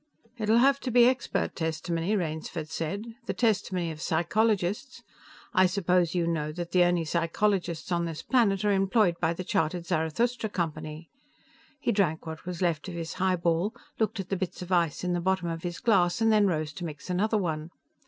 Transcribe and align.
"It'll 0.39 0.57
have 0.57 0.79
to 0.79 0.89
be 0.89 1.05
expert 1.05 1.55
testimony," 1.55 2.15
Rainsford 2.15 2.69
said. 2.69 3.13
"The 3.27 3.35
testimony 3.35 3.91
of 3.91 4.01
psychologists. 4.01 5.03
I 5.53 5.67
suppose 5.67 6.15
you 6.15 6.25
know 6.25 6.51
that 6.53 6.71
the 6.71 6.83
only 6.85 7.05
psychologists 7.05 7.91
on 7.91 8.05
this 8.05 8.23
planet 8.23 8.65
are 8.65 8.71
employed 8.71 9.19
by 9.19 9.33
the 9.35 9.43
chartered 9.43 9.85
Zarathustra 9.85 10.49
Company." 10.49 11.11
He 11.79 11.91
drank 11.91 12.25
what 12.25 12.47
was 12.47 12.63
left 12.63 12.87
of 12.87 12.95
his 12.95 13.13
highball, 13.21 13.75
looked 13.99 14.19
at 14.19 14.29
the 14.29 14.37
bits 14.37 14.63
of 14.63 14.71
ice 14.71 15.03
in 15.03 15.13
the 15.13 15.21
bottom 15.21 15.47
of 15.49 15.61
his 15.61 15.77
glass 15.79 16.19
and 16.19 16.31
then 16.33 16.47
rose 16.47 16.73
to 16.73 16.83
mix 16.85 17.11
another 17.11 17.37
one. 17.37 17.69